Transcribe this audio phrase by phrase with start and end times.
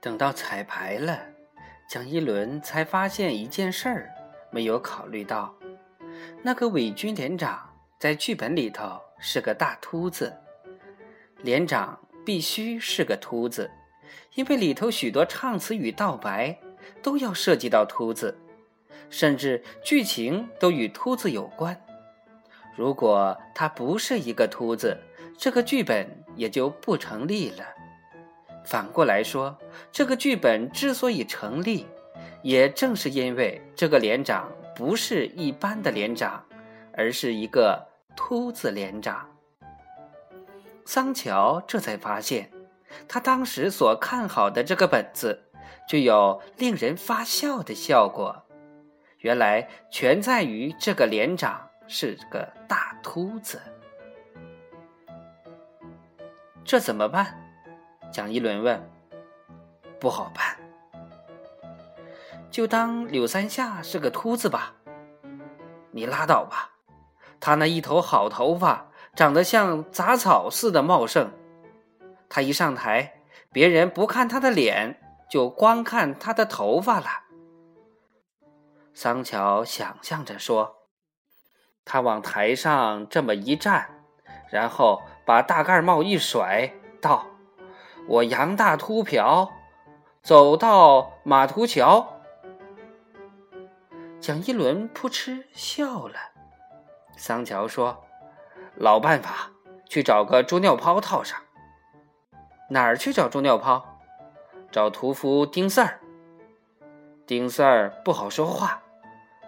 [0.00, 1.20] 等到彩排了，
[1.88, 4.10] 蒋一伦才发现一件事儿，
[4.50, 5.54] 没有考虑到，
[6.42, 10.32] 那个伪军连长在剧本里头是个大秃子。
[11.42, 13.70] 连长必须是个秃子，
[14.34, 16.58] 因为里头许多唱词与道白
[17.02, 18.36] 都要涉及到秃子，
[19.10, 21.80] 甚至剧情都与秃子有关。
[22.76, 24.96] 如果他不是一个秃子，
[25.36, 26.06] 这个剧本
[26.36, 27.64] 也就不成立了。
[28.68, 29.56] 反过来说，
[29.90, 31.86] 这个剧本之所以成立，
[32.42, 36.44] 也正是因为这个连长不是一般的连长，
[36.92, 39.26] 而是一个秃子连长。
[40.84, 42.50] 桑乔这才发现，
[43.08, 45.44] 他当时所看好的这个本子，
[45.88, 48.44] 具有令人发笑的效果。
[49.20, 53.60] 原来全在于这个连长是个大秃子。
[56.64, 57.47] 这怎么办？
[58.10, 58.90] 蒋一伦问
[60.00, 60.56] ：“不好办，
[62.50, 64.74] 就当柳三下是个秃子吧。
[65.90, 66.70] 你拉倒吧，
[67.38, 71.30] 他那一头好头发，长得像杂草似的茂盛。
[72.28, 73.20] 他一上台，
[73.52, 77.06] 别人不看他的脸，就光看他的头发了。”
[78.94, 80.76] 桑乔想象着说
[81.84, 84.02] ：“他往台上这么一站，
[84.50, 87.26] 然后把大盖帽一甩，道。”
[88.08, 89.52] 我杨大秃瓢，
[90.22, 92.14] 走到马图桥。
[94.18, 96.14] 蒋一伦扑哧笑了。
[97.18, 98.04] 桑乔说
[98.76, 99.50] ：“老办法，
[99.90, 101.38] 去找个猪尿泡套上。
[102.70, 104.00] 哪儿去找猪尿泡？
[104.72, 106.00] 找屠夫丁四儿。
[107.26, 108.82] 丁四儿不好说话，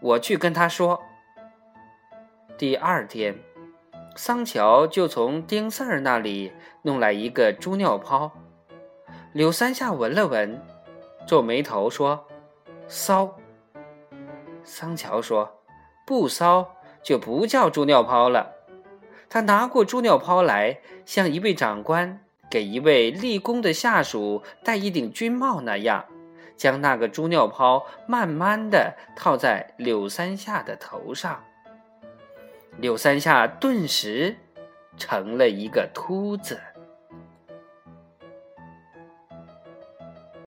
[0.00, 1.02] 我去跟他说。”
[2.56, 3.36] 第二天，
[4.14, 8.30] 桑乔就从丁四儿那里弄来一个猪尿泡。
[9.34, 10.62] 柳三下闻了闻，
[11.26, 12.28] 皱眉头说
[12.86, 13.36] ：“骚。”
[14.62, 15.60] 桑乔说
[16.06, 18.54] ：“不骚就不叫猪尿泡了。”
[19.28, 26.04] 他拿过猪尿泡来，像一位长官给一位立功的下属戴一顶军帽那样，
[26.56, 31.42] 将那个猪尿泡慢慢的套在柳三下的头上。
[32.78, 34.36] 柳三下顿时
[34.96, 36.60] 成了一个秃子。